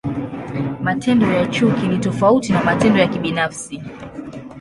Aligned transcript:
Matendo 0.81 1.25
ya 1.31 1.47
chuki 1.47 1.87
ni 1.87 1.97
tofauti 1.97 2.53
na 2.53 2.63
matendo 2.63 2.99
ya 2.99 3.07
kibinafsi. 3.07 3.81